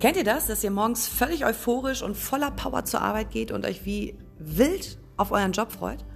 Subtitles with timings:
[0.00, 3.66] Kennt ihr das, dass ihr morgens völlig euphorisch und voller Power zur Arbeit geht und
[3.66, 6.06] euch wie wild auf euren Job freut?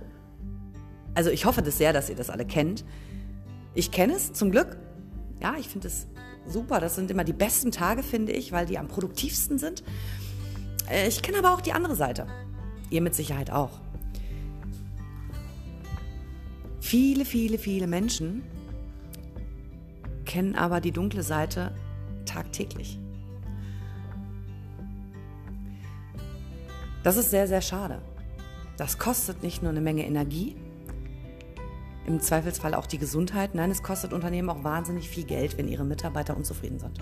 [1.14, 2.83] Also ich hoffe das sehr, dass ihr das alle kennt.
[3.74, 4.78] Ich kenne es zum Glück.
[5.42, 6.06] Ja, ich finde es
[6.47, 6.81] super.
[6.81, 9.85] Das sind immer die besten Tage, finde ich, weil die am produktivsten sind.
[10.90, 12.26] Äh, ich kenne aber auch die andere Seite.
[12.88, 13.80] Ihr mit Sicherheit auch.
[16.80, 18.45] Viele, viele, viele Menschen
[20.24, 21.74] kennen aber die dunkle Seite
[22.24, 22.98] tagtäglich.
[27.04, 28.00] Das ist sehr, sehr schade.
[28.78, 30.56] Das kostet nicht nur eine Menge Energie,
[32.06, 33.54] im Zweifelsfall auch die Gesundheit.
[33.54, 36.98] Nein, es kostet Unternehmen auch wahnsinnig viel Geld, wenn ihre Mitarbeiter unzufrieden sind.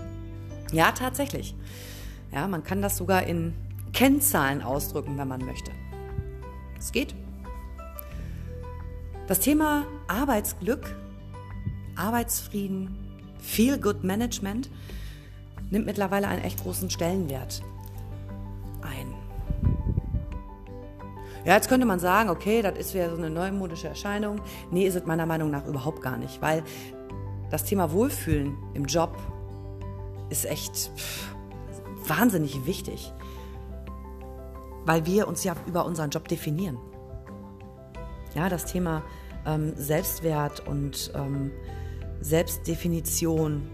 [0.71, 1.55] Ja, tatsächlich.
[2.31, 3.53] Ja, man kann das sogar in
[3.91, 5.71] Kennzahlen ausdrücken, wenn man möchte.
[6.77, 7.15] Es geht.
[9.27, 10.95] Das Thema Arbeitsglück,
[11.95, 12.97] Arbeitsfrieden,
[13.39, 14.69] Feel Good Management
[15.69, 17.63] nimmt mittlerweile einen echt großen Stellenwert
[21.45, 24.39] Ja, jetzt könnte man sagen, okay, das ist wieder so eine neumodische Erscheinung.
[24.71, 26.63] Nee, ist es meiner Meinung nach überhaupt gar nicht, weil
[27.51, 29.17] das Thema Wohlfühlen im Job
[30.29, 30.91] ist echt
[32.07, 33.13] wahnsinnig wichtig,
[34.85, 36.77] weil wir uns ja über unseren Job definieren.
[38.35, 39.03] Ja, das Thema
[39.45, 41.51] ähm, Selbstwert und ähm,
[42.21, 43.67] Selbstdefinition,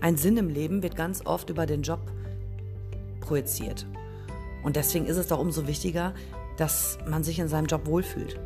[0.00, 2.00] ein Sinn im Leben wird ganz oft über den Job
[3.20, 3.86] projiziert.
[4.62, 6.14] Und deswegen ist es doch umso wichtiger,
[6.56, 8.38] dass man sich in seinem Job wohlfühlt.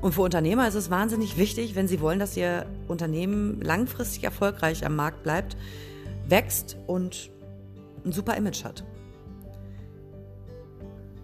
[0.00, 4.84] Und für Unternehmer ist es wahnsinnig wichtig, wenn sie wollen, dass ihr Unternehmen langfristig erfolgreich
[4.84, 5.56] am Markt bleibt,
[6.28, 7.30] wächst und
[8.04, 8.84] ein super Image hat.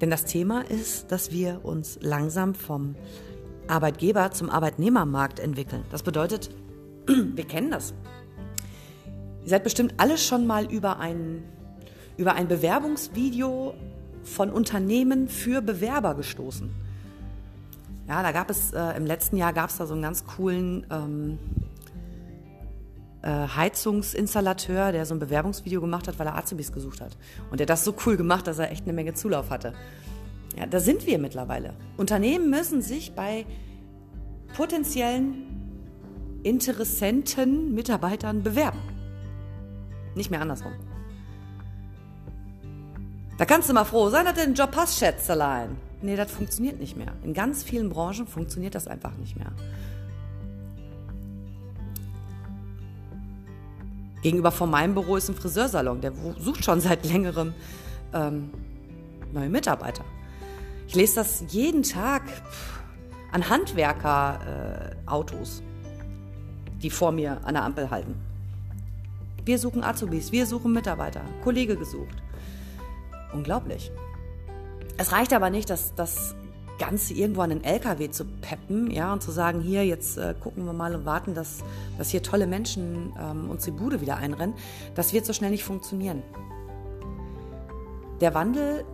[0.01, 2.95] Denn das Thema ist, dass wir uns langsam vom
[3.69, 5.85] Arbeitgeber zum Arbeitnehmermarkt entwickeln.
[5.91, 6.51] Das bedeutet,
[7.07, 7.93] wir kennen das.
[9.43, 11.45] Ihr seid bestimmt alle schon mal über ein,
[12.17, 13.75] über ein Bewerbungsvideo
[14.25, 16.71] von Unternehmen für Bewerber gestoßen.
[18.09, 20.85] Ja, da gab es äh, im letzten Jahr gab es da so einen ganz coolen
[20.91, 21.39] ähm,
[23.23, 27.17] äh, Heizungsinstallateur, der so ein Bewerbungsvideo gemacht hat, weil er Azubis gesucht hat.
[27.51, 29.75] Und der das so cool gemacht, dass er echt eine Menge Zulauf hatte.
[30.59, 31.75] Ja, da sind wir mittlerweile.
[31.97, 33.47] Unternehmen müssen sich bei
[34.57, 35.47] potenziellen
[36.43, 38.79] interessenten Mitarbeitern bewerben.
[40.15, 40.73] Nicht mehr andersrum.
[43.41, 45.79] Da kannst du mal froh sein, dass du den Job hast, Schätzelein.
[46.03, 47.15] Nee, das funktioniert nicht mehr.
[47.25, 49.51] In ganz vielen Branchen funktioniert das einfach nicht mehr.
[54.21, 57.55] Gegenüber von meinem Büro ist ein Friseursalon, der sucht schon seit längerem
[58.13, 58.51] ähm,
[59.33, 60.05] neue Mitarbeiter.
[60.87, 62.25] Ich lese das jeden Tag
[63.33, 65.63] an Handwerkerautos, äh,
[66.83, 68.17] die vor mir an der Ampel halten.
[69.47, 72.20] Wir suchen Azubis, wir suchen Mitarbeiter, Kollege gesucht.
[73.33, 73.91] Unglaublich.
[74.97, 76.35] Es reicht aber nicht, dass das
[76.79, 80.65] Ganze irgendwo an den LKW zu peppen, ja, und zu sagen, hier, jetzt äh, gucken
[80.65, 81.59] wir mal und warten, dass,
[81.99, 84.55] dass hier tolle Menschen ähm, uns die Bude wieder einrennen.
[84.95, 86.23] Das wird so schnell nicht funktionieren.
[88.21, 88.85] Der Wandel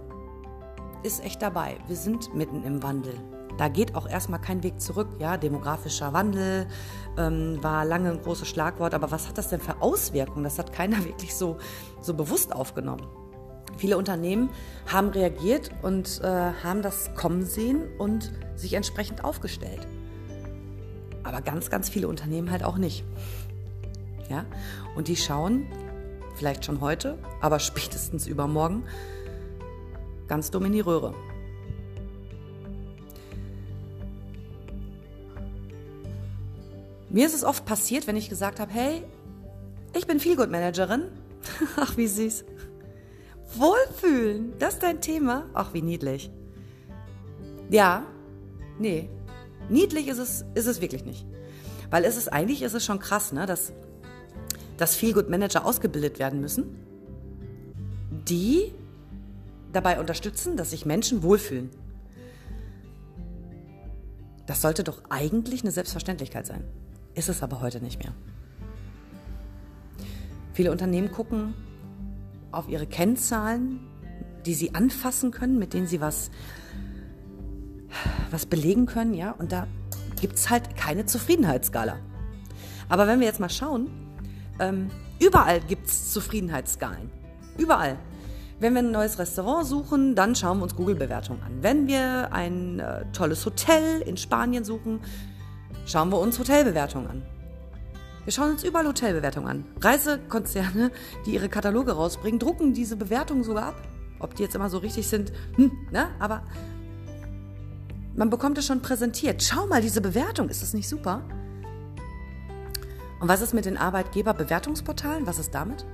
[1.04, 1.78] ist echt dabei.
[1.86, 3.14] Wir sind mitten im Wandel.
[3.56, 5.08] Da geht auch erstmal kein Weg zurück.
[5.18, 6.66] Ja, demografischer Wandel
[7.16, 10.44] ähm, war lange ein großes Schlagwort, aber was hat das denn für Auswirkungen?
[10.44, 11.56] Das hat keiner wirklich so,
[12.00, 13.06] so bewusst aufgenommen.
[13.76, 14.48] Viele Unternehmen
[14.87, 19.87] haben reagiert und äh, haben das kommen sehen und sich entsprechend aufgestellt.
[21.22, 23.04] Aber ganz, ganz viele Unternehmen halt auch nicht.
[24.31, 24.47] Ja?
[24.94, 25.66] Und die schauen,
[26.36, 28.84] vielleicht schon heute, aber spätestens übermorgen,
[30.28, 31.15] ganz dumm in die Röhre.
[37.10, 39.03] Mir ist es oft passiert, wenn ich gesagt habe, hey,
[39.97, 41.04] ich bin Feelgood-Managerin.
[41.76, 42.44] Ach, wie süß.
[43.58, 45.46] Wohlfühlen, das ist dein Thema?
[45.54, 46.30] Ach, wie niedlich.
[47.70, 48.04] Ja,
[48.78, 49.08] nee,
[49.68, 51.26] niedlich ist es, ist es wirklich nicht.
[51.90, 53.72] Weil es ist eigentlich ist es schon krass, ne, dass,
[54.76, 56.76] dass Feelgood Manager ausgebildet werden müssen,
[58.28, 58.72] die
[59.72, 61.70] dabei unterstützen, dass sich Menschen wohlfühlen.
[64.47, 66.64] Das sollte doch eigentlich eine Selbstverständlichkeit sein.
[67.14, 68.14] Ist es aber heute nicht mehr.
[70.52, 71.54] Viele Unternehmen gucken
[72.53, 73.81] auf ihre Kennzahlen,
[74.45, 76.31] die sie anfassen können, mit denen sie was,
[78.31, 79.66] was belegen können, ja, und da
[80.21, 81.98] gibt es halt keine Zufriedenheitsskala.
[82.89, 83.91] Aber wenn wir jetzt mal schauen,
[84.59, 87.10] ähm, überall gibt es Zufriedenheitsskalen.
[87.59, 87.98] Überall.
[88.59, 91.53] Wenn wir ein neues Restaurant suchen, dann schauen wir uns Google-Bewertungen an.
[91.60, 95.01] Wenn wir ein äh, tolles Hotel in Spanien suchen,
[95.84, 97.22] schauen wir uns Hotelbewertungen an.
[98.26, 99.64] Wir schauen uns überall Hotelbewertungen an.
[99.80, 100.90] Reisekonzerne,
[101.24, 103.82] die ihre Kataloge rausbringen, drucken diese Bewertungen sogar ab.
[104.18, 106.08] Ob die jetzt immer so richtig sind, hm, ne?
[106.18, 106.42] Aber
[108.16, 109.44] man bekommt es schon präsentiert.
[109.44, 111.22] Schau mal, diese Bewertung, ist das nicht super?
[113.20, 115.24] Und was ist mit den Arbeitgeberbewertungsportalen?
[115.28, 115.86] Was ist damit?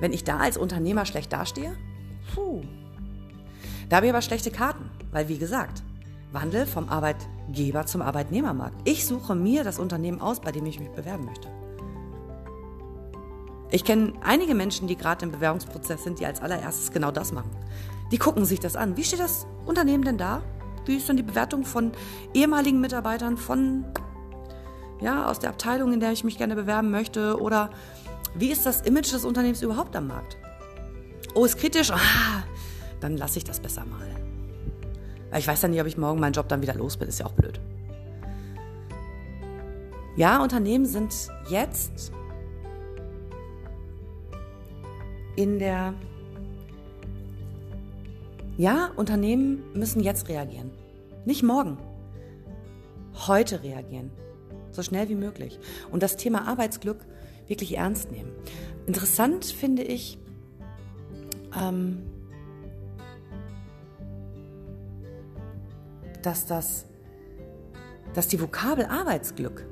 [0.00, 1.74] Wenn ich da als Unternehmer schlecht dastehe?
[2.34, 2.60] Puh.
[3.88, 5.82] Da habe ich aber schlechte Karten, weil wie gesagt,
[6.30, 8.76] Wandel vom Arbeitgeber zum Arbeitnehmermarkt.
[8.84, 11.48] Ich suche mir das Unternehmen aus, bei dem ich mich bewerben möchte.
[13.70, 17.50] Ich kenne einige Menschen, die gerade im Bewerbungsprozess sind, die als allererstes genau das machen.
[18.10, 18.96] Die gucken sich das an.
[18.96, 20.42] Wie steht das Unternehmen denn da?
[20.86, 21.92] Wie ist denn die Bewertung von
[22.34, 23.84] ehemaligen Mitarbeitern, von
[25.00, 27.40] ja, aus der Abteilung, in der ich mich gerne bewerben möchte?
[27.40, 27.70] Oder
[28.34, 30.36] wie ist das Image des Unternehmens überhaupt am Markt?
[31.34, 31.92] Oh, ist kritisch?
[31.92, 32.42] Ah,
[32.98, 34.08] dann lasse ich das besser mal.
[35.30, 37.08] Weil ich weiß ja nicht, ob ich morgen meinen Job dann wieder los bin.
[37.08, 37.60] Ist ja auch blöd.
[40.16, 41.14] Ja, Unternehmen sind
[41.48, 42.12] jetzt
[45.36, 45.94] in der...
[48.56, 50.70] Ja, Unternehmen müssen jetzt reagieren.
[51.24, 51.78] Nicht morgen.
[53.26, 54.10] Heute reagieren.
[54.70, 55.58] So schnell wie möglich.
[55.90, 56.98] Und das Thema Arbeitsglück
[57.46, 58.32] wirklich ernst nehmen.
[58.86, 60.18] Interessant finde ich,
[61.58, 62.02] ähm,
[66.22, 66.86] dass das,
[68.14, 69.66] dass die Vokabel Arbeitsglück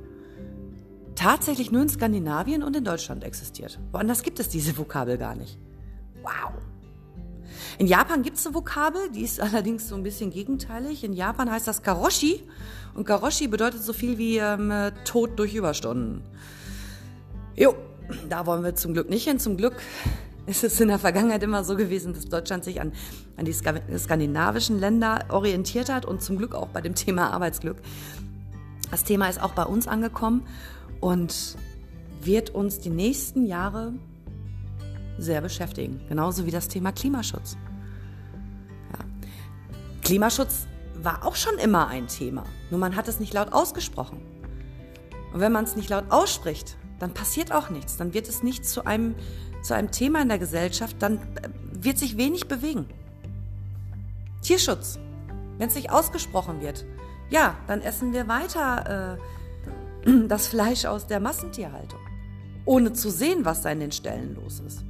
[1.19, 3.79] tatsächlich nur in Skandinavien und in Deutschland existiert.
[3.91, 5.59] Woanders gibt es diese Vokabel gar nicht.
[6.23, 6.53] Wow.
[7.79, 11.03] In Japan gibt es eine Vokabel, die ist allerdings so ein bisschen gegenteilig.
[11.03, 12.44] In Japan heißt das Karoshi
[12.94, 14.73] und Karoshi bedeutet so viel wie ähm,
[15.05, 16.23] Tod durch Überstunden.
[17.56, 17.75] Jo,
[18.29, 19.41] da wollen wir zum Glück nicht hin.
[19.41, 19.75] Zum Glück
[20.47, 22.93] ist es in der Vergangenheit immer so gewesen, dass Deutschland sich an,
[23.37, 27.79] an die skandinavischen Länder orientiert hat und zum Glück auch bei dem Thema Arbeitsglück.
[28.93, 30.47] Das Thema ist auch bei uns angekommen
[31.00, 31.56] und
[32.21, 33.93] wird uns die nächsten Jahre
[35.19, 36.00] sehr beschäftigen.
[36.09, 37.56] Genauso wie das Thema Klimaschutz.
[38.93, 39.05] Ja.
[40.03, 40.67] Klimaschutz
[41.03, 44.21] war auch schon immer ein Thema, nur man hat es nicht laut ausgesprochen.
[45.33, 47.97] Und wenn man es nicht laut ausspricht, dann passiert auch nichts.
[47.97, 49.15] Dann wird es nicht zu einem
[49.62, 52.87] zu einem Thema in der Gesellschaft, dann äh, wird sich wenig bewegen.
[54.43, 54.99] Tierschutz,
[55.59, 56.85] wenn es nicht ausgesprochen wird,
[57.31, 59.38] ja, dann essen wir weiter äh,
[60.29, 62.00] das Fleisch aus der Massentierhaltung,
[62.65, 64.85] ohne zu sehen, was da in den Ställen los ist.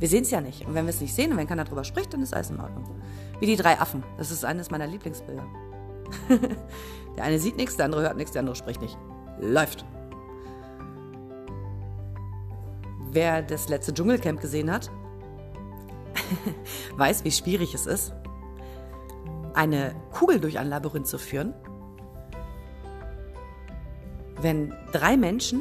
[0.00, 0.66] Wir sehen es ja nicht.
[0.66, 2.58] Und wenn wir es nicht sehen und wenn keiner darüber spricht, dann ist alles in
[2.58, 2.84] Ordnung.
[3.38, 4.02] Wie die drei Affen.
[4.16, 5.44] Das ist eines meiner Lieblingsbilder.
[7.16, 8.96] der eine sieht nichts, der andere hört nichts, der andere spricht nicht.
[9.40, 9.84] Läuft.
[13.12, 14.90] Wer das letzte Dschungelcamp gesehen hat,
[16.96, 18.14] weiß, wie schwierig es ist,
[19.52, 21.52] eine Kugel durch ein Labyrinth zu führen,
[24.42, 25.60] wenn drei Menschen,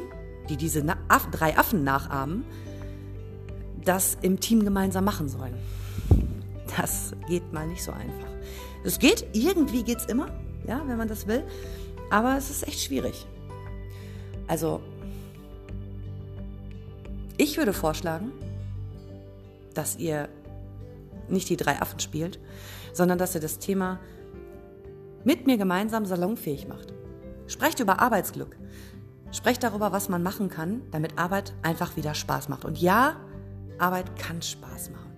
[0.49, 2.45] die diese Aff drei Affen nachahmen,
[3.83, 5.55] das im Team gemeinsam machen sollen.
[6.77, 8.29] Das geht mal nicht so einfach.
[8.83, 10.27] Es geht, irgendwie geht es immer,
[10.67, 11.43] ja, wenn man das will,
[12.09, 13.25] aber es ist echt schwierig.
[14.47, 14.81] Also
[17.37, 18.31] ich würde vorschlagen,
[19.73, 20.29] dass ihr
[21.27, 22.39] nicht die drei Affen spielt,
[22.93, 23.99] sondern dass ihr das Thema
[25.23, 26.93] mit mir gemeinsam salonfähig macht.
[27.49, 28.55] Sprecht über Arbeitsglück.
[29.31, 32.63] Sprecht darüber, was man machen kann, damit Arbeit einfach wieder Spaß macht.
[32.63, 33.17] Und ja,
[33.77, 35.11] Arbeit kann Spaß machen.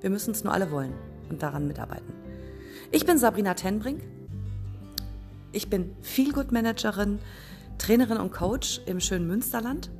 [0.00, 0.94] Wir müssen es nur alle wollen
[1.28, 2.10] und daran mitarbeiten.
[2.90, 4.00] Ich bin Sabrina Tenbrink.
[5.52, 7.18] Ich bin Feelgood Managerin,
[7.76, 9.90] Trainerin und Coach im schönen Münsterland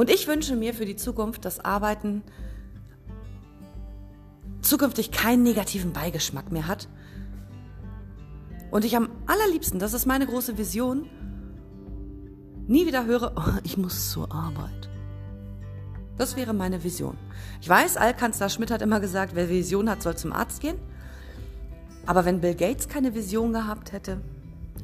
[0.00, 2.22] und ich wünsche mir für die Zukunft, dass Arbeiten
[4.62, 6.88] zukünftig keinen negativen Beigeschmack mehr hat.
[8.70, 11.08] Und ich am allerliebsten, das ist meine große Vision,
[12.66, 14.88] nie wieder höre, oh, ich muss zur Arbeit.
[16.16, 17.16] Das wäre meine Vision.
[17.60, 20.76] Ich weiß, Altkanzler Schmidt hat immer gesagt, wer Vision hat, soll zum Arzt gehen.
[22.06, 24.20] Aber wenn Bill Gates keine Vision gehabt hätte,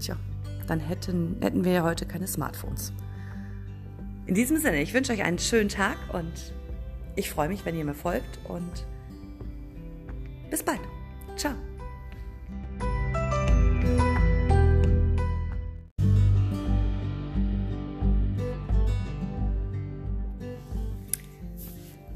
[0.01, 0.17] tja,
[0.67, 2.93] dann hätten, hätten wir ja heute keine Smartphones.
[4.27, 6.55] In diesem Sinne, ich wünsche euch einen schönen Tag und
[7.15, 8.87] ich freue mich, wenn ihr mir folgt und
[10.51, 10.81] bis bald.
[11.37, 11.55] Ciao.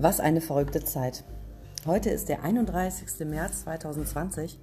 [0.02, 1.24] Was eine verrückte Zeit.
[1.84, 3.26] Heute ist der 31.
[3.26, 4.58] März 2020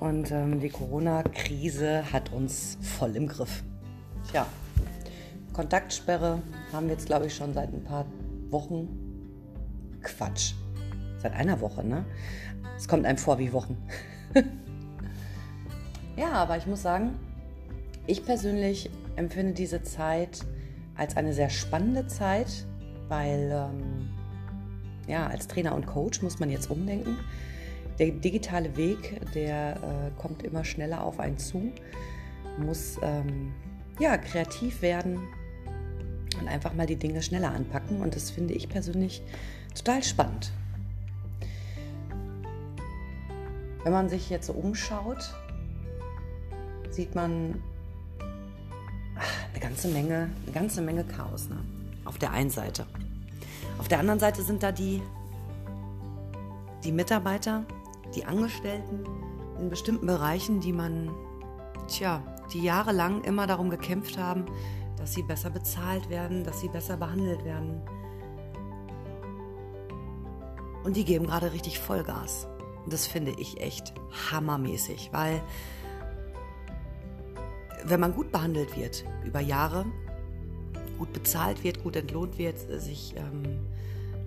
[0.00, 3.62] und ähm, die Corona-Krise hat uns voll im Griff.
[4.30, 4.46] Tja,
[5.52, 6.40] Kontaktsperre
[6.72, 8.06] haben wir jetzt, glaube ich, schon seit ein paar
[8.48, 8.88] Wochen.
[10.00, 10.54] Quatsch.
[11.18, 12.06] Seit einer Woche, ne?
[12.74, 13.76] Es kommt einem vor wie Wochen.
[16.16, 17.18] ja, aber ich muss sagen,
[18.06, 20.46] ich persönlich empfinde diese Zeit
[20.96, 22.66] als eine sehr spannende Zeit,
[23.08, 23.91] weil ähm,
[25.12, 27.18] ja, als Trainer und Coach muss man jetzt umdenken.
[27.98, 31.70] Der digitale Weg, der äh, kommt immer schneller auf einen zu,
[32.58, 33.52] muss ähm,
[34.00, 35.20] ja, kreativ werden
[36.40, 38.00] und einfach mal die Dinge schneller anpacken.
[38.00, 39.22] Und das finde ich persönlich
[39.74, 40.50] total spannend.
[43.84, 45.34] Wenn man sich jetzt so umschaut,
[46.88, 47.62] sieht man
[49.18, 51.50] ach, eine ganze Menge, eine ganze Menge Chaos.
[51.50, 51.58] Ne?
[52.06, 52.86] Auf der einen Seite.
[53.78, 55.02] Auf der anderen Seite sind da die,
[56.84, 57.64] die Mitarbeiter,
[58.14, 59.04] die Angestellten
[59.58, 61.10] in bestimmten Bereichen, die man,
[61.88, 64.46] tja, die jahrelang immer darum gekämpft haben,
[64.96, 67.80] dass sie besser bezahlt werden, dass sie besser behandelt werden.
[70.84, 72.48] Und die geben gerade richtig Vollgas.
[72.84, 73.94] Und das finde ich echt
[74.30, 75.42] hammermäßig, weil
[77.84, 79.86] wenn man gut behandelt wird über Jahre,
[81.02, 83.58] gut bezahlt wird, gut entlohnt wird, sich, ähm,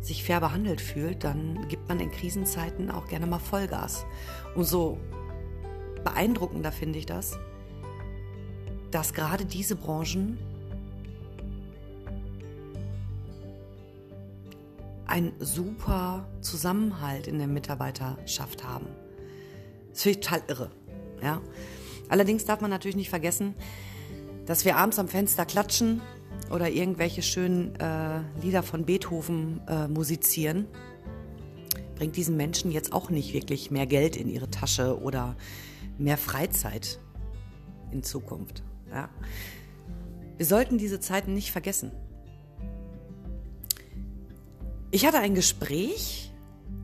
[0.02, 4.06] sich fair behandelt fühlt, dann gibt man in Krisenzeiten auch gerne mal Vollgas.
[4.56, 4.98] Und so
[6.04, 7.40] beeindruckender finde ich das,
[8.92, 10.38] dass gerade diese Branchen
[15.06, 18.88] einen super Zusammenhalt in der Mitarbeiterschaft haben.
[19.92, 20.72] Das finde ich total irre.
[21.24, 21.42] Ja?
[22.10, 23.56] Allerdings darf man natürlich nicht vergessen,
[24.46, 26.02] dass wir abends am Fenster klatschen
[26.56, 30.68] oder irgendwelche schönen äh, Lieder von Beethoven äh, musizieren.
[31.96, 35.36] Bringt diesen Menschen jetzt auch nicht wirklich mehr Geld in ihre Tasche oder
[35.98, 36.98] mehr Freizeit
[37.92, 38.64] in Zukunft.
[38.90, 39.10] Ja?
[40.38, 41.92] Wir sollten diese Zeiten nicht vergessen.
[44.92, 46.32] Ich hatte ein Gespräch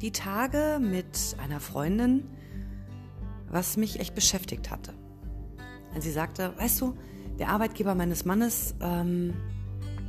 [0.01, 2.27] die Tage mit einer Freundin,
[3.49, 4.93] was mich echt beschäftigt hatte.
[5.95, 6.97] Und sie sagte, weißt du,
[7.39, 9.33] der Arbeitgeber meines Mannes, ähm,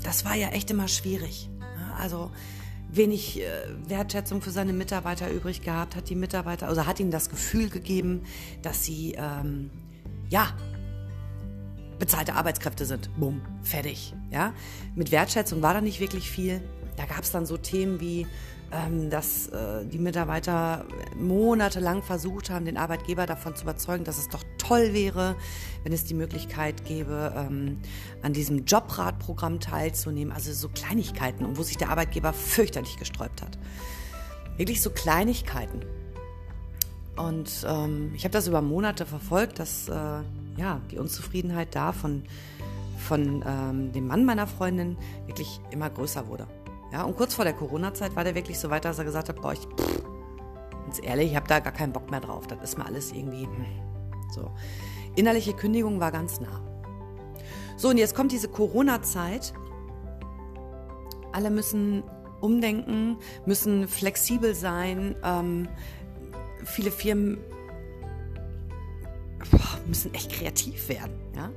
[0.03, 1.49] das war ja echt immer schwierig.
[1.99, 2.31] Also
[2.91, 3.47] wenig äh,
[3.89, 8.23] Wertschätzung für seine Mitarbeiter übrig gehabt, hat die Mitarbeiter, also hat ihnen das Gefühl gegeben,
[8.61, 9.71] dass sie ähm,
[10.29, 10.49] ja
[11.99, 13.11] bezahlte Arbeitskräfte sind.
[13.19, 14.13] Bumm, fertig.
[14.31, 14.53] Ja,
[14.95, 16.61] mit Wertschätzung war da nicht wirklich viel.
[16.97, 18.27] Da gab es dann so Themen wie
[19.11, 24.43] dass äh, die Mitarbeiter monatelang versucht haben, den Arbeitgeber davon zu überzeugen, dass es doch
[24.57, 25.37] toll wäre,
[25.83, 27.79] wenn es die Möglichkeit gäbe, ähm,
[28.23, 30.33] an diesem Jobratprogramm teilzunehmen.
[30.33, 33.59] Also so Kleinigkeiten, wo sich der Arbeitgeber fürchterlich gesträubt hat.
[34.57, 35.83] Wirklich so Kleinigkeiten.
[37.17, 39.93] Und ähm, ich habe das über Monate verfolgt, dass äh,
[40.57, 42.23] ja, die Unzufriedenheit da von,
[42.97, 46.47] von ähm, dem Mann meiner Freundin wirklich immer größer wurde.
[46.93, 49.41] Ja, und kurz vor der Corona-Zeit war der wirklich so weit, dass er gesagt hat,
[49.41, 49.67] boah, ich,
[50.85, 52.47] ganz ehrlich, ich habe da gar keinen Bock mehr drauf.
[52.47, 53.67] Das ist mir alles irgendwie hm,
[54.31, 54.51] so.
[55.17, 56.61] Innerliche Kündigung war ganz nah.
[57.77, 59.55] So, und jetzt kommt diese Corona-Zeit.
[61.33, 62.03] Alle müssen
[62.43, 65.17] umdenken, müssen flexibel sein.
[65.25, 65.69] Ähm,
[66.65, 67.39] viele Firmen
[69.51, 71.19] boah, müssen echt kreativ werden.
[71.35, 71.51] Ja?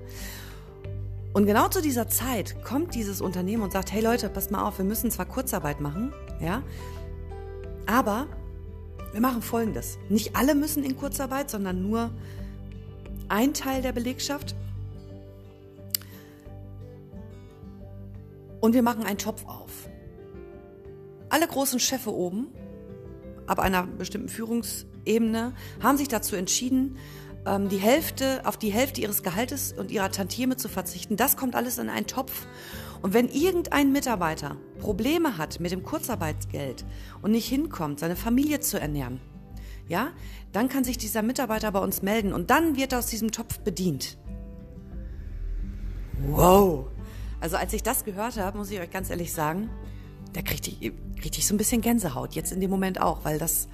[1.36, 4.78] Und genau zu dieser Zeit kommt dieses Unternehmen und sagt, hey Leute, passt mal auf,
[4.78, 6.64] wir müssen zwar Kurzarbeit machen, ja,
[7.86, 8.28] aber
[9.12, 9.98] wir machen Folgendes.
[10.08, 12.10] Nicht alle müssen in Kurzarbeit, sondern nur
[13.28, 14.56] ein Teil der Belegschaft.
[18.62, 19.90] Und wir machen einen Topf auf.
[21.28, 22.48] Alle großen Chefe oben,
[23.46, 26.96] ab einer bestimmten Führungsebene, haben sich dazu entschieden,
[27.46, 31.18] ähm, die Hälfte, auf die Hälfte ihres Gehaltes und ihrer Tantieme zu verzichten.
[31.18, 32.46] Das kommt alles in einen Topf.
[33.02, 36.86] Und wenn irgendein Mitarbeiter Probleme hat mit dem Kurzarbeitsgeld
[37.22, 39.20] und nicht hinkommt, seine Familie zu ernähren,
[39.88, 40.10] ja,
[40.52, 43.60] dann kann sich dieser Mitarbeiter bei uns melden und dann wird er aus diesem Topf
[43.60, 44.18] bedient.
[46.30, 46.88] Wow!
[47.40, 49.70] Also als ich das gehört habe, muss ich euch ganz ehrlich sagen,
[50.34, 53.38] da kriegte ich, kriegte ich so ein bisschen Gänsehaut, jetzt in dem Moment auch, weil
[53.38, 53.68] das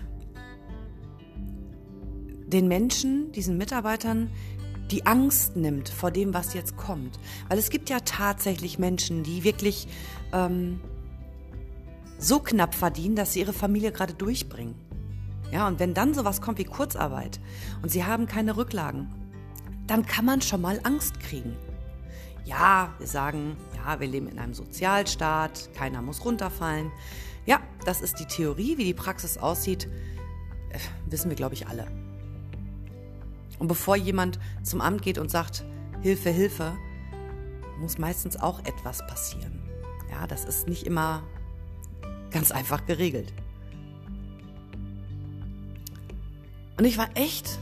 [2.52, 4.30] den Menschen, diesen Mitarbeitern,
[4.92, 7.20] die Angst nimmt vor dem, was jetzt kommt.
[7.48, 9.88] Weil es gibt ja tatsächlich Menschen, die wirklich
[10.34, 10.80] ähm,
[12.18, 14.76] so knapp verdienen, dass sie ihre Familie gerade durchbringen.
[15.52, 17.40] Ja, und wenn dann sowas kommt wie Kurzarbeit
[17.82, 19.14] und sie haben keine Rücklagen,
[19.88, 21.58] dann kann man schon mal Angst kriegen.
[22.46, 26.92] Ja, wir sagen, ja, wir leben in einem Sozialstaat, keiner muss runterfallen.
[27.46, 29.88] Ja, das ist die Theorie, wie die Praxis aussieht,
[30.70, 32.01] äh, wissen wir, glaube ich, alle.
[33.62, 35.64] Und bevor jemand zum Amt geht und sagt,
[36.02, 36.74] Hilfe, Hilfe,
[37.80, 39.62] muss meistens auch etwas passieren.
[40.10, 41.22] Ja, das ist nicht immer
[42.32, 43.32] ganz einfach geregelt.
[46.78, 47.60] Und ich war echt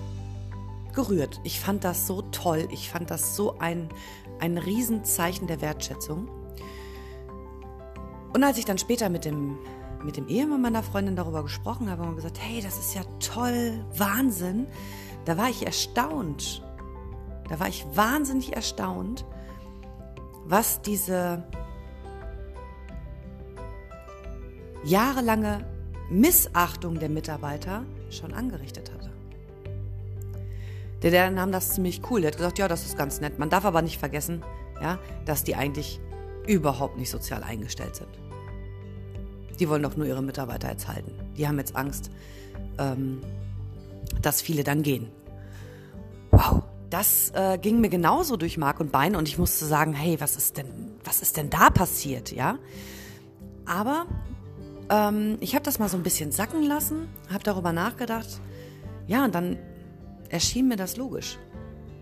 [0.94, 1.41] gerührt.
[1.44, 2.70] Ich fand das so toll.
[2.72, 3.89] Ich fand das so ein
[4.39, 6.29] ein Riesenzeichen der Wertschätzung.
[8.34, 9.58] Und als ich dann später mit dem,
[10.03, 13.86] mit dem Ehemann meiner Freundin darüber gesprochen habe und gesagt, hey, das ist ja toll,
[13.96, 14.68] Wahnsinn,
[15.26, 16.64] da war ich erstaunt.
[17.50, 19.26] Da war ich wahnsinnig erstaunt,
[20.46, 21.44] was diese
[24.84, 25.66] jahrelange
[26.10, 29.12] Missachtung der Mitarbeiter schon angerichtet hatte.
[31.02, 32.22] Der, der nahm das ziemlich cool.
[32.22, 33.40] Der hat gesagt, ja, das ist ganz nett.
[33.40, 34.44] Man darf aber nicht vergessen,
[34.82, 36.00] ja, dass die eigentlich
[36.48, 38.10] überhaupt nicht sozial eingestellt sind.
[39.60, 41.12] Die wollen doch nur ihre Mitarbeiter jetzt halten.
[41.38, 42.10] Die haben jetzt Angst,
[42.78, 43.22] ähm,
[44.22, 45.10] dass viele dann gehen.
[46.32, 50.20] Wow, das äh, ging mir genauso durch Mark und Bein und ich musste sagen, hey,
[50.20, 52.58] was ist denn, was ist denn da passiert, ja?
[53.66, 54.06] Aber
[54.89, 58.42] ähm, ich habe das mal so ein bisschen sacken lassen, habe darüber nachgedacht.
[59.08, 59.58] Ja, und dann
[60.30, 61.38] erschien mir das logisch.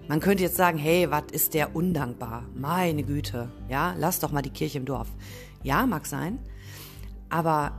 [0.08, 2.46] Man könnte jetzt sagen, hey, was ist der undankbar?
[2.56, 5.08] Meine Güte, ja, lass doch mal die Kirche im Dorf.
[5.64, 6.40] Ja, mag sein,
[7.30, 7.74] aber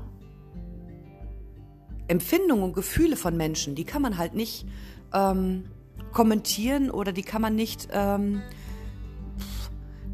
[2.09, 4.67] Empfindungen und Gefühle von Menschen, die kann man halt nicht
[5.13, 5.65] ähm,
[6.13, 8.43] kommentieren oder die kann man nicht ähm,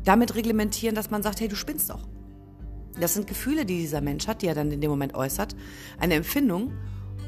[0.04, 2.06] damit reglementieren, dass man sagt, hey, du spinnst doch.
[3.00, 5.56] Das sind Gefühle, die dieser Mensch hat, die er dann in dem Moment äußert,
[5.98, 6.72] eine Empfindung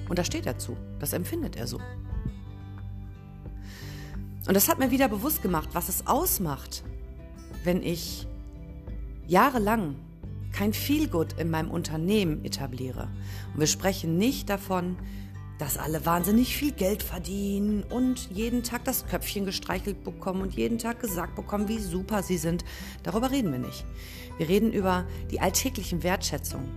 [0.09, 0.77] und da steht er zu.
[0.99, 1.79] Das empfindet er so.
[4.47, 6.85] Und das hat mir wieder bewusst gemacht, was es ausmacht,
[7.65, 8.29] wenn ich
[9.27, 9.97] jahrelang
[10.57, 13.11] kein Feelgood in meinem Unternehmen etabliere.
[13.53, 14.97] Und wir sprechen nicht davon,
[15.59, 20.79] dass alle wahnsinnig viel Geld verdienen und jeden Tag das Köpfchen gestreichelt bekommen und jeden
[20.79, 22.65] Tag gesagt bekommen, wie super sie sind.
[23.03, 23.85] Darüber reden wir nicht.
[24.39, 26.69] Wir reden über die alltäglichen Wertschätzungen.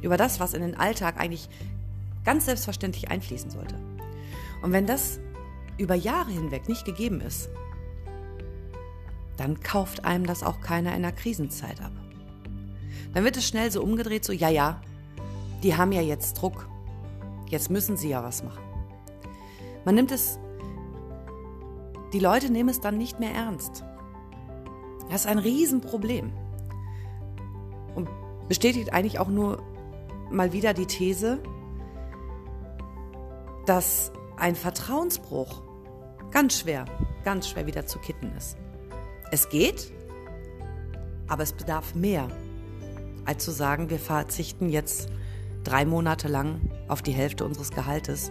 [0.00, 1.48] Über das, was in den Alltag eigentlich
[2.24, 3.74] ganz selbstverständlich einfließen sollte.
[4.62, 5.20] Und wenn das
[5.76, 7.50] über Jahre hinweg nicht gegeben ist,
[9.36, 11.92] dann kauft einem das auch keiner in der Krisenzeit ab.
[13.16, 14.82] Dann wird es schnell so umgedreht, so, ja, ja,
[15.62, 16.68] die haben ja jetzt Druck.
[17.48, 18.62] Jetzt müssen sie ja was machen.
[19.86, 20.38] Man nimmt es,
[22.12, 23.84] die Leute nehmen es dann nicht mehr ernst.
[25.08, 26.30] Das ist ein Riesenproblem.
[27.94, 28.06] Und
[28.48, 29.62] bestätigt eigentlich auch nur
[30.30, 31.38] mal wieder die These,
[33.64, 35.62] dass ein Vertrauensbruch
[36.32, 36.84] ganz schwer,
[37.24, 38.58] ganz schwer wieder zu kitten ist.
[39.30, 39.90] Es geht,
[41.28, 42.28] aber es bedarf mehr,
[43.26, 45.08] als zu sagen, wir verzichten jetzt
[45.64, 48.30] drei Monate lang auf die Hälfte unseres Gehaltes,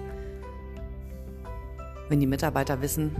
[2.10, 3.16] wenn die Mitarbeiter wissen,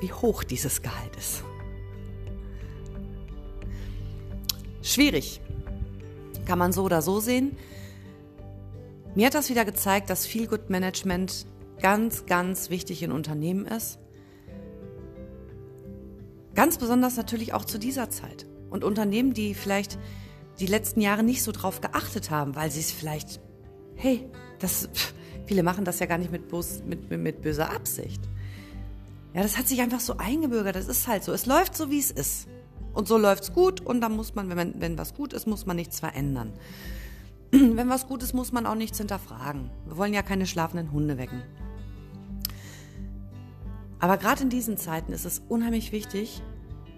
[0.00, 1.44] wie hoch dieses Gehalt ist.
[4.82, 5.40] Schwierig.
[6.46, 7.56] Kann man so oder so sehen.
[9.14, 11.46] Mir hat das wieder gezeigt, dass Feel Good Management
[11.80, 13.98] ganz, ganz wichtig in Unternehmen ist.
[16.54, 18.46] Ganz besonders natürlich auch zu dieser Zeit.
[18.70, 19.98] Und Unternehmen, die vielleicht
[20.60, 23.40] die letzten Jahre nicht so drauf geachtet haben, weil sie es vielleicht,
[23.96, 24.88] hey, das,
[25.46, 26.50] viele machen das ja gar nicht mit,
[26.86, 28.22] mit, mit, mit böser Absicht.
[29.34, 30.76] Ja, das hat sich einfach so eingebürgert.
[30.76, 31.32] Das ist halt so.
[31.32, 32.46] Es läuft so, wie es ist.
[32.92, 33.80] Und so läuft's gut.
[33.80, 36.52] Und dann muss man, wenn, wenn was gut ist, muss man nichts verändern.
[37.50, 39.70] Wenn was gut ist, muss man auch nichts hinterfragen.
[39.86, 41.42] Wir wollen ja keine schlafenden Hunde wecken.
[44.00, 46.42] Aber gerade in diesen Zeiten ist es unheimlich wichtig,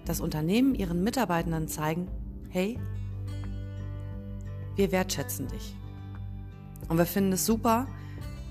[0.06, 2.08] dass Unternehmen ihren Mitarbeitenden zeigen,
[2.48, 2.78] hey,
[4.76, 5.74] wir wertschätzen dich.
[6.88, 7.86] Und wir finden es super,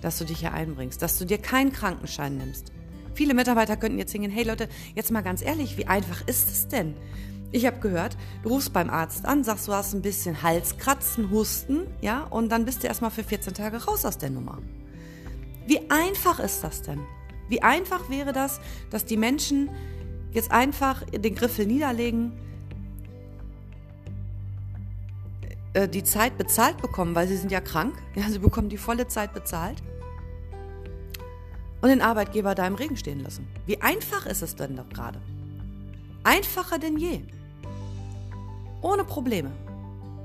[0.02, 2.72] dass du dich hier einbringst, dass du dir keinen Krankenschein nimmst.
[3.14, 6.68] Viele Mitarbeiter könnten jetzt singen, hey Leute, jetzt mal ganz ehrlich, wie einfach ist es
[6.68, 6.96] denn?
[7.52, 11.88] Ich habe gehört, du rufst beim Arzt an, sagst, du hast ein bisschen Halskratzen, Husten,
[12.02, 14.58] ja, und dann bist du erstmal für 14 Tage raus aus der Nummer.
[15.66, 17.00] Wie einfach ist das denn?
[17.48, 18.60] Wie einfach wäre das,
[18.90, 19.70] dass die Menschen
[20.32, 22.34] jetzt einfach den Griffel niederlegen,
[25.76, 27.94] äh, die Zeit bezahlt bekommen, weil sie sind ja krank.
[28.16, 29.84] Ja, sie bekommen die volle Zeit bezahlt.
[31.82, 33.48] Und den Arbeitgeber da im Regen stehen lassen.
[33.66, 35.22] Wie einfach ist es denn doch gerade?
[36.24, 37.22] Einfacher denn je.
[38.82, 39.52] Ohne Probleme.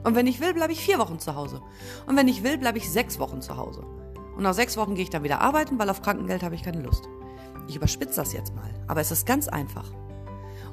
[0.04, 1.60] Und wenn ich will, bleibe ich vier Wochen zu Hause.
[2.06, 3.84] Und wenn ich will, bleibe ich sechs Wochen zu Hause.
[4.36, 6.80] Und nach sechs Wochen gehe ich dann wieder arbeiten, weil auf Krankengeld habe ich keine
[6.80, 7.08] Lust.
[7.68, 9.90] Ich überspitze das jetzt mal, aber es ist ganz einfach.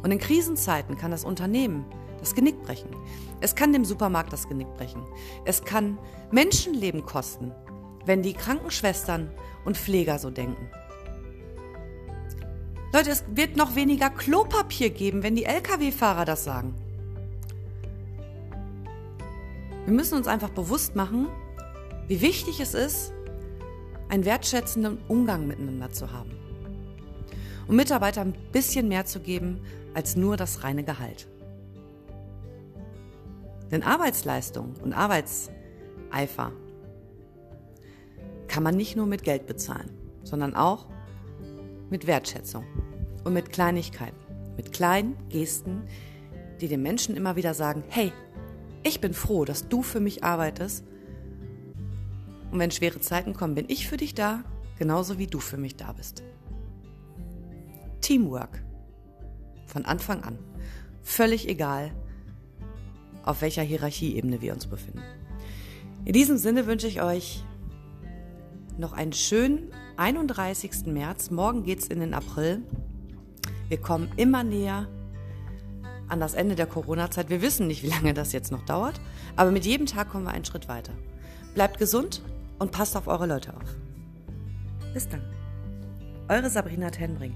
[0.04, 1.84] Und in Krisenzeiten kann das Unternehmen
[2.28, 2.90] das Genick brechen.
[3.40, 5.02] Es kann dem Supermarkt das Genick brechen.
[5.46, 5.98] Es kann
[6.32, 7.54] Menschenleben kosten,
[8.06, 9.32] wenn die Krankenschwestern
[9.63, 10.70] und Pfleger so denken.
[12.94, 16.76] Leute, es wird noch weniger Klopapier geben, wenn die Lkw-Fahrer das sagen.
[19.86, 21.28] Wir müssen uns einfach bewusst machen,
[22.08, 23.13] wie wichtig es ist,
[24.10, 26.32] einen wertschätzenden Umgang miteinander zu haben.
[27.70, 29.62] Um Mitarbeitern ein bisschen mehr zu geben
[29.94, 31.28] als nur das reine Gehalt.
[33.71, 36.51] Denn Arbeitsleistung und Arbeitseifer
[38.47, 39.89] kann man nicht nur mit Geld bezahlen,
[40.23, 40.88] sondern auch
[41.89, 42.65] mit Wertschätzung
[43.23, 44.17] und mit Kleinigkeiten,
[44.56, 45.84] mit kleinen Gesten,
[46.62, 48.12] die den Menschen immer wieder sagen, hey,
[48.84, 50.86] ich bin froh, dass du für mich arbeitest.
[52.51, 54.43] Und wenn schwere Zeiten kommen, bin ich für dich da,
[54.80, 56.23] genauso wie du für mich da bist.
[58.01, 58.63] Teamwork.
[59.65, 60.39] Von Anfang an.
[61.01, 61.91] Völlig egal,
[63.28, 65.04] auf welcher Hierarchieebene wir uns befinden.
[66.06, 67.44] In diesem Sinne wünsche ich euch
[68.78, 70.86] noch einen schönen 31.
[70.86, 71.32] März.
[71.32, 72.62] Morgen geht es in den April.
[73.68, 74.88] Wir kommen immer näher
[76.08, 77.30] an das Ende der Corona-Zeit.
[77.30, 79.02] Wir wissen nicht, wie lange das jetzt noch dauert,
[79.36, 80.94] aber mit jedem Tag kommen wir einen Schritt weiter.
[81.54, 82.22] Bleibt gesund
[82.60, 83.76] und passt auf eure Leute auf.
[84.94, 85.22] Bis dann.
[86.30, 87.36] Eure Sabrina Tenbrink.